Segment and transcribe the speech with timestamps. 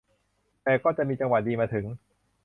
[0.63, 1.85] แต่ก็จะมีจังหวะดีมาถึง